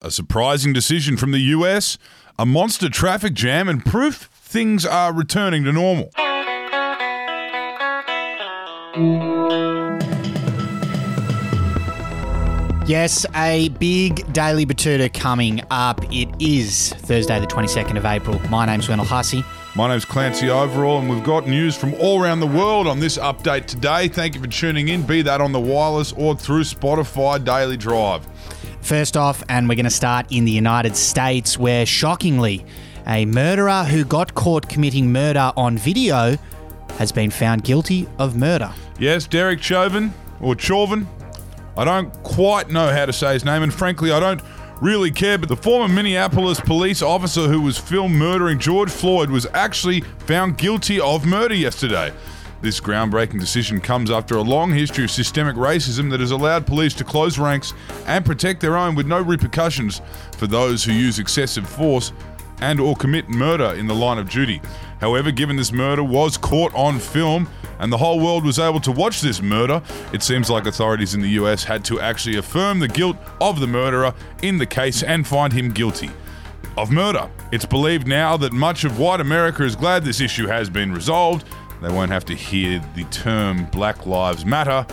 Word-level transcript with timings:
A 0.00 0.12
surprising 0.12 0.72
decision 0.72 1.16
from 1.16 1.32
the 1.32 1.40
US, 1.40 1.98
a 2.38 2.46
monster 2.46 2.88
traffic 2.88 3.34
jam, 3.34 3.68
and 3.68 3.84
proof 3.84 4.30
things 4.32 4.86
are 4.86 5.12
returning 5.12 5.64
to 5.64 5.72
normal. 5.72 6.12
Yes, 12.86 13.26
a 13.34 13.70
big 13.80 14.32
daily 14.32 14.64
Betoota 14.64 15.12
coming 15.12 15.62
up. 15.72 16.00
It 16.12 16.28
is 16.38 16.92
Thursday, 16.92 17.40
the 17.40 17.48
22nd 17.48 17.96
of 17.96 18.04
April. 18.04 18.38
My 18.48 18.66
name's 18.66 18.88
Wendell 18.88 19.04
Hussey. 19.04 19.42
My 19.74 19.88
name's 19.88 20.04
Clancy 20.04 20.46
Overell, 20.46 21.00
and 21.00 21.10
we've 21.10 21.24
got 21.24 21.48
news 21.48 21.76
from 21.76 21.92
all 21.94 22.22
around 22.22 22.38
the 22.38 22.46
world 22.46 22.86
on 22.86 23.00
this 23.00 23.18
update 23.18 23.66
today. 23.66 24.06
Thank 24.06 24.36
you 24.36 24.40
for 24.40 24.46
tuning 24.46 24.88
in, 24.88 25.02
be 25.02 25.22
that 25.22 25.40
on 25.40 25.50
the 25.50 25.58
wireless 25.60 26.12
or 26.12 26.36
through 26.36 26.62
Spotify 26.62 27.44
Daily 27.44 27.76
Drive. 27.76 28.24
First 28.80 29.16
off, 29.16 29.42
and 29.48 29.68
we're 29.68 29.74
going 29.74 29.84
to 29.84 29.90
start 29.90 30.26
in 30.30 30.44
the 30.44 30.52
United 30.52 30.96
States, 30.96 31.58
where 31.58 31.84
shockingly, 31.84 32.64
a 33.06 33.24
murderer 33.26 33.84
who 33.84 34.04
got 34.04 34.34
caught 34.34 34.68
committing 34.68 35.12
murder 35.12 35.52
on 35.56 35.76
video 35.76 36.36
has 36.98 37.12
been 37.12 37.30
found 37.30 37.64
guilty 37.64 38.08
of 38.18 38.36
murder. 38.36 38.72
Yes, 38.98 39.26
Derek 39.26 39.62
Chauvin, 39.62 40.12
or 40.40 40.58
Chauvin. 40.58 41.06
I 41.76 41.84
don't 41.84 42.12
quite 42.22 42.70
know 42.70 42.92
how 42.92 43.06
to 43.06 43.12
say 43.12 43.34
his 43.34 43.44
name, 43.44 43.62
and 43.62 43.72
frankly, 43.72 44.10
I 44.10 44.20
don't 44.20 44.40
really 44.80 45.10
care. 45.10 45.38
But 45.38 45.48
the 45.48 45.56
former 45.56 45.92
Minneapolis 45.92 46.60
police 46.60 47.02
officer 47.02 47.42
who 47.42 47.60
was 47.60 47.78
filmed 47.78 48.16
murdering 48.16 48.58
George 48.58 48.90
Floyd 48.90 49.30
was 49.30 49.46
actually 49.54 50.00
found 50.26 50.58
guilty 50.58 51.00
of 51.00 51.24
murder 51.24 51.54
yesterday. 51.54 52.12
This 52.60 52.80
groundbreaking 52.80 53.38
decision 53.38 53.80
comes 53.80 54.10
after 54.10 54.36
a 54.36 54.42
long 54.42 54.72
history 54.72 55.04
of 55.04 55.12
systemic 55.12 55.54
racism 55.54 56.10
that 56.10 56.18
has 56.18 56.32
allowed 56.32 56.66
police 56.66 56.92
to 56.94 57.04
close 57.04 57.38
ranks 57.38 57.72
and 58.06 58.26
protect 58.26 58.60
their 58.60 58.76
own 58.76 58.96
with 58.96 59.06
no 59.06 59.20
repercussions 59.20 60.02
for 60.36 60.48
those 60.48 60.82
who 60.82 60.92
use 60.92 61.20
excessive 61.20 61.68
force 61.68 62.12
and 62.60 62.80
or 62.80 62.96
commit 62.96 63.28
murder 63.28 63.74
in 63.78 63.86
the 63.86 63.94
line 63.94 64.18
of 64.18 64.28
duty. 64.28 64.60
However, 65.00 65.30
given 65.30 65.54
this 65.54 65.70
murder 65.70 66.02
was 66.02 66.36
caught 66.36 66.74
on 66.74 66.98
film 66.98 67.48
and 67.78 67.92
the 67.92 67.98
whole 67.98 68.18
world 68.18 68.44
was 68.44 68.58
able 68.58 68.80
to 68.80 68.90
watch 68.90 69.20
this 69.20 69.40
murder, 69.40 69.80
it 70.12 70.24
seems 70.24 70.50
like 70.50 70.66
authorities 70.66 71.14
in 71.14 71.20
the 71.20 71.30
US 71.30 71.62
had 71.62 71.84
to 71.84 72.00
actually 72.00 72.38
affirm 72.38 72.80
the 72.80 72.88
guilt 72.88 73.16
of 73.40 73.60
the 73.60 73.68
murderer 73.68 74.12
in 74.42 74.58
the 74.58 74.66
case 74.66 75.04
and 75.04 75.24
find 75.24 75.52
him 75.52 75.70
guilty 75.70 76.10
of 76.76 76.90
murder. 76.90 77.30
It's 77.52 77.66
believed 77.66 78.08
now 78.08 78.36
that 78.36 78.52
much 78.52 78.84
of 78.84 78.98
white 78.98 79.20
America 79.20 79.64
is 79.64 79.76
glad 79.76 80.04
this 80.04 80.20
issue 80.20 80.46
has 80.46 80.68
been 80.68 80.92
resolved. 80.92 81.46
They 81.80 81.92
won't 81.92 82.10
have 82.10 82.24
to 82.26 82.34
hear 82.34 82.80
the 82.94 83.04
term 83.04 83.66
Black 83.66 84.06
Lives 84.06 84.44
Matter 84.44 84.86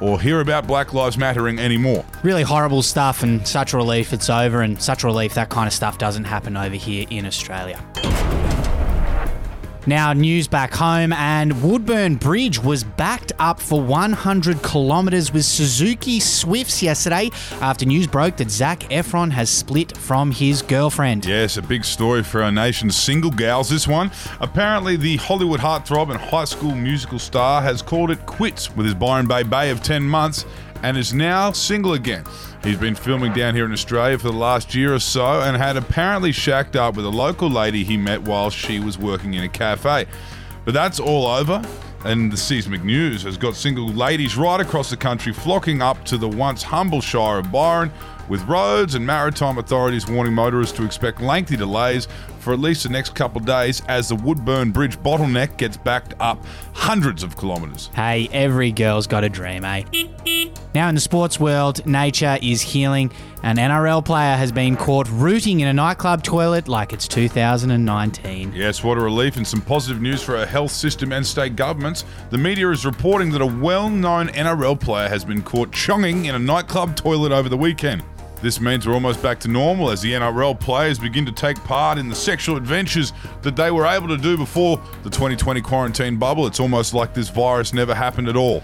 or 0.00 0.20
hear 0.20 0.40
about 0.40 0.66
Black 0.66 0.94
Lives 0.94 1.18
Mattering 1.18 1.58
anymore. 1.58 2.04
Really 2.22 2.42
horrible 2.42 2.82
stuff, 2.82 3.22
and 3.22 3.46
such 3.46 3.74
relief 3.74 4.12
it's 4.12 4.30
over, 4.30 4.62
and 4.62 4.80
such 4.80 5.04
relief 5.04 5.34
that 5.34 5.50
kind 5.50 5.66
of 5.66 5.72
stuff 5.72 5.98
doesn't 5.98 6.24
happen 6.24 6.56
over 6.56 6.76
here 6.76 7.06
in 7.10 7.26
Australia. 7.26 7.78
Now, 9.86 10.12
news 10.12 10.46
back 10.46 10.74
home, 10.74 11.12
and 11.14 11.62
Woodburn 11.62 12.16
Bridge 12.16 12.62
was 12.62 12.84
backed 12.84 13.32
up 13.38 13.58
for 13.58 13.80
100 13.82 14.62
kilometres 14.62 15.32
with 15.32 15.46
Suzuki 15.46 16.20
Swifts 16.20 16.82
yesterday 16.82 17.30
after 17.62 17.86
news 17.86 18.06
broke 18.06 18.36
that 18.36 18.50
Zac 18.50 18.80
Efron 18.90 19.30
has 19.30 19.48
split 19.48 19.96
from 19.96 20.32
his 20.32 20.60
girlfriend. 20.60 21.24
Yes, 21.24 21.56
a 21.56 21.62
big 21.62 21.86
story 21.86 22.22
for 22.22 22.42
our 22.42 22.52
nation's 22.52 22.94
single 22.94 23.30
gals, 23.30 23.70
this 23.70 23.88
one. 23.88 24.10
Apparently, 24.40 24.96
the 24.96 25.16
Hollywood 25.16 25.60
heartthrob 25.60 26.10
and 26.10 26.20
high 26.20 26.44
school 26.44 26.74
musical 26.74 27.18
star 27.18 27.62
has 27.62 27.80
called 27.80 28.10
it 28.10 28.26
quits 28.26 28.74
with 28.76 28.84
his 28.84 28.94
Byron 28.94 29.26
Bay 29.26 29.42
Bay 29.42 29.70
of 29.70 29.82
10 29.82 30.02
months 30.02 30.44
and 30.82 30.96
is 30.96 31.12
now 31.12 31.52
single 31.52 31.94
again. 31.94 32.24
He's 32.62 32.78
been 32.78 32.94
filming 32.94 33.32
down 33.32 33.54
here 33.54 33.64
in 33.64 33.72
Australia 33.72 34.18
for 34.18 34.28
the 34.28 34.36
last 34.36 34.74
year 34.74 34.94
or 34.94 34.98
so 34.98 35.40
and 35.40 35.56
had 35.56 35.76
apparently 35.76 36.32
shacked 36.32 36.76
up 36.76 36.96
with 36.96 37.06
a 37.06 37.10
local 37.10 37.50
lady 37.50 37.84
he 37.84 37.96
met 37.96 38.22
while 38.22 38.50
she 38.50 38.80
was 38.80 38.98
working 38.98 39.34
in 39.34 39.44
a 39.44 39.48
cafe. 39.48 40.06
But 40.64 40.74
that's 40.74 41.00
all 41.00 41.26
over, 41.26 41.62
and 42.04 42.30
the 42.30 42.36
Seismic 42.36 42.84
News 42.84 43.22
has 43.22 43.36
got 43.36 43.56
single 43.56 43.88
ladies 43.88 44.36
right 44.36 44.60
across 44.60 44.90
the 44.90 44.96
country 44.96 45.32
flocking 45.32 45.80
up 45.80 46.04
to 46.06 46.18
the 46.18 46.28
once 46.28 46.62
humble 46.62 47.00
Shire 47.00 47.38
of 47.38 47.50
Byron, 47.50 47.90
with 48.30 48.42
roads 48.44 48.94
and 48.94 49.04
maritime 49.04 49.58
authorities 49.58 50.06
warning 50.08 50.32
motorists 50.32 50.74
to 50.78 50.84
expect 50.84 51.20
lengthy 51.20 51.56
delays 51.56 52.06
for 52.38 52.54
at 52.54 52.60
least 52.60 52.84
the 52.84 52.88
next 52.88 53.14
couple 53.14 53.40
of 53.40 53.46
days 53.46 53.82
as 53.88 54.08
the 54.08 54.14
Woodburn 54.14 54.70
Bridge 54.70 54.96
bottleneck 55.00 55.58
gets 55.58 55.76
backed 55.76 56.14
up 56.20 56.42
hundreds 56.72 57.22
of 57.22 57.36
kilometres. 57.36 57.90
Hey, 57.94 58.28
every 58.32 58.72
girl's 58.72 59.06
got 59.06 59.24
a 59.24 59.28
dream, 59.28 59.64
eh? 59.64 59.82
Now, 60.72 60.88
in 60.88 60.94
the 60.94 61.00
sports 61.00 61.40
world, 61.40 61.84
nature 61.84 62.38
is 62.40 62.62
healing. 62.62 63.12
An 63.42 63.56
NRL 63.56 64.04
player 64.04 64.36
has 64.36 64.52
been 64.52 64.76
caught 64.76 65.08
rooting 65.10 65.60
in 65.60 65.68
a 65.68 65.72
nightclub 65.72 66.22
toilet 66.22 66.68
like 66.68 66.92
it's 66.92 67.08
2019. 67.08 68.52
Yes, 68.54 68.84
what 68.84 68.96
a 68.96 69.00
relief 69.00 69.36
and 69.36 69.46
some 69.46 69.60
positive 69.60 70.00
news 70.00 70.22
for 70.22 70.36
our 70.36 70.46
health 70.46 70.70
system 70.70 71.12
and 71.12 71.26
state 71.26 71.56
governments. 71.56 72.04
The 72.30 72.38
media 72.38 72.70
is 72.70 72.86
reporting 72.86 73.30
that 73.32 73.42
a 73.42 73.46
well 73.46 73.90
known 73.90 74.28
NRL 74.28 74.78
player 74.78 75.08
has 75.08 75.24
been 75.24 75.42
caught 75.42 75.72
chonging 75.72 76.26
in 76.26 76.34
a 76.34 76.38
nightclub 76.38 76.94
toilet 76.94 77.32
over 77.32 77.48
the 77.48 77.56
weekend. 77.56 78.04
This 78.42 78.60
means 78.60 78.86
we're 78.86 78.94
almost 78.94 79.22
back 79.22 79.38
to 79.40 79.48
normal 79.48 79.90
as 79.90 80.00
the 80.00 80.12
NRL 80.12 80.58
players 80.58 80.98
begin 80.98 81.26
to 81.26 81.32
take 81.32 81.62
part 81.64 81.98
in 81.98 82.08
the 82.08 82.14
sexual 82.14 82.56
adventures 82.56 83.12
that 83.42 83.54
they 83.54 83.70
were 83.70 83.86
able 83.86 84.08
to 84.08 84.16
do 84.16 84.36
before 84.36 84.78
the 85.02 85.10
2020 85.10 85.60
quarantine 85.60 86.16
bubble. 86.16 86.46
It's 86.46 86.60
almost 86.60 86.94
like 86.94 87.12
this 87.12 87.28
virus 87.28 87.74
never 87.74 87.94
happened 87.94 88.28
at 88.28 88.36
all. 88.36 88.62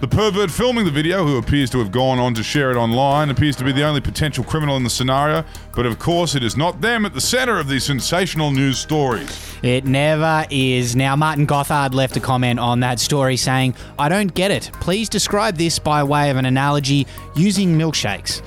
The 0.00 0.06
pervert 0.06 0.48
filming 0.48 0.84
the 0.84 0.92
video, 0.92 1.26
who 1.26 1.38
appears 1.38 1.70
to 1.70 1.78
have 1.80 1.90
gone 1.90 2.20
on 2.20 2.32
to 2.34 2.42
share 2.44 2.70
it 2.70 2.76
online, 2.76 3.30
appears 3.30 3.56
to 3.56 3.64
be 3.64 3.72
the 3.72 3.82
only 3.82 4.00
potential 4.00 4.44
criminal 4.44 4.76
in 4.76 4.84
the 4.84 4.90
scenario, 4.90 5.44
but 5.74 5.86
of 5.86 5.98
course 5.98 6.36
it 6.36 6.44
is 6.44 6.56
not 6.56 6.80
them 6.80 7.04
at 7.04 7.14
the 7.14 7.20
centre 7.20 7.58
of 7.58 7.66
these 7.66 7.82
sensational 7.82 8.52
news 8.52 8.78
stories. 8.78 9.56
It 9.64 9.86
never 9.86 10.46
is. 10.50 10.94
Now, 10.94 11.16
Martin 11.16 11.48
Gothard 11.48 11.94
left 11.94 12.16
a 12.16 12.20
comment 12.20 12.60
on 12.60 12.78
that 12.80 13.00
story 13.00 13.36
saying, 13.36 13.74
I 13.98 14.08
don't 14.08 14.32
get 14.32 14.52
it. 14.52 14.70
Please 14.74 15.08
describe 15.08 15.56
this 15.56 15.80
by 15.80 16.04
way 16.04 16.30
of 16.30 16.36
an 16.36 16.44
analogy 16.44 17.08
using 17.34 17.76
milkshakes. 17.76 18.40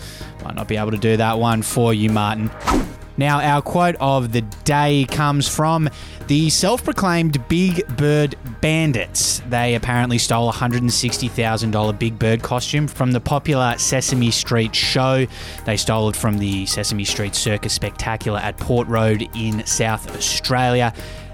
Might 0.43 0.55
not 0.55 0.67
be 0.67 0.77
able 0.77 0.91
to 0.91 0.97
do 0.97 1.17
that 1.17 1.39
one 1.39 1.61
for 1.61 1.93
you, 1.93 2.09
Martin. 2.09 2.49
Now, 3.17 3.39
our 3.39 3.61
quote 3.61 3.95
of 3.99 4.31
the 4.31 4.41
day 4.63 5.05
comes 5.09 5.47
from 5.47 5.89
the 6.27 6.49
self 6.49 6.83
proclaimed 6.83 7.47
Big 7.47 7.85
Bird 7.97 8.35
Bandits. 8.61 9.41
They 9.49 9.75
apparently 9.75 10.17
stole 10.17 10.49
a 10.49 10.53
$160,000 10.53 11.99
Big 11.99 12.17
Bird 12.17 12.41
costume 12.41 12.87
from 12.87 13.11
the 13.11 13.19
popular 13.19 13.77
Sesame 13.77 14.31
Street 14.31 14.73
show. 14.73 15.27
They 15.65 15.77
stole 15.77 16.09
it 16.09 16.15
from 16.15 16.37
the 16.37 16.65
Sesame 16.65 17.03
Street 17.03 17.35
Circus 17.35 17.73
Spectacular 17.73 18.39
at 18.39 18.57
Port 18.57 18.87
Road 18.87 19.27
in 19.35 19.65
South 19.65 20.15
Australia. 20.15 20.93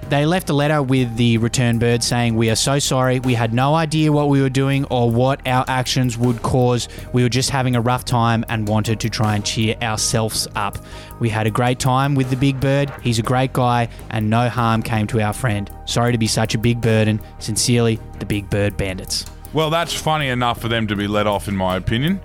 They 0.09 0.25
left 0.25 0.50
a 0.50 0.53
letter 0.53 0.81
with 0.81 1.18
the 1.18 1.38
return 1.38 1.80
bird 1.80 2.02
saying, 2.02 2.35
We 2.35 2.50
are 2.50 2.56
so 2.56 2.80
sorry. 2.80 3.19
We 3.19 3.34
had 3.34 3.53
no 3.53 3.75
idea 3.75 4.12
what 4.12 4.30
we 4.30 4.41
were 4.41 4.50
doing 4.50 4.85
or 4.85 5.12
what 5.12 5.46
our 5.46 5.66
actions 5.68 6.18
would 6.18 6.41
cause. 6.41 6.88
We 7.12 7.24
were 7.24 7.30
just 7.30 7.50
having 7.50 7.75
a 7.75 7.81
rough 7.81 8.06
time 8.06 8.46
and 8.47 8.68
wanted 8.69 9.02
to 9.02 9.09
try 9.09 9.35
and 9.35 9.46
cheer 9.46 9.75
ourselves 9.81 10.47
up. 10.56 10.78
We 11.19 11.28
had 11.28 11.46
a 11.46 11.52
great 11.52 11.80
time 11.80 12.16
with 12.16 12.30
the 12.30 12.38
big 12.38 12.59
bird. 12.62 12.91
He's 13.02 13.19
a 13.19 13.24
great 13.24 13.52
guy, 13.52 13.90
and 14.09 14.30
no 14.30 14.47
harm 14.47 14.81
came 14.81 15.08
to 15.08 15.22
our 15.22 15.34
friend. 15.34 15.69
Sorry 15.85 16.14
to 16.14 16.18
be 16.18 16.28
such 16.28 16.56
a 16.56 16.58
big 16.58 16.79
burden. 16.79 17.19
Sincerely, 17.40 18.00
the 18.19 18.25
Big 18.25 18.50
Bird 18.50 18.78
Bandits. 18.78 19.25
Well, 19.53 19.69
that's 19.69 19.94
funny 19.94 20.29
enough 20.29 20.62
for 20.62 20.68
them 20.68 20.88
to 20.88 20.96
be 20.96 21.08
let 21.08 21.28
off, 21.28 21.47
in 21.47 21.56
my 21.56 21.75
opinion. 21.75 22.22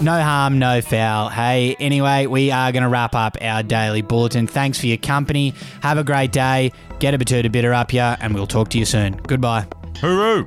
No 0.00 0.22
harm, 0.22 0.60
no 0.60 0.80
foul. 0.80 1.28
Hey, 1.28 1.74
anyway, 1.80 2.26
we 2.26 2.52
are 2.52 2.70
going 2.70 2.84
to 2.84 2.88
wrap 2.88 3.16
up 3.16 3.36
our 3.40 3.64
daily 3.64 4.00
bulletin. 4.00 4.46
Thanks 4.46 4.78
for 4.78 4.86
your 4.86 4.96
company. 4.96 5.54
Have 5.82 5.98
a 5.98 6.04
great 6.04 6.30
day. 6.30 6.72
Get 7.00 7.14
a 7.14 7.18
bit 7.18 7.26
Betoota 7.26 7.50
Bitter 7.50 7.74
up 7.74 7.90
here, 7.90 8.16
and 8.20 8.32
we'll 8.32 8.46
talk 8.46 8.68
to 8.70 8.78
you 8.78 8.84
soon. 8.84 9.14
Goodbye. 9.26 9.66
Hooroo! 9.94 10.46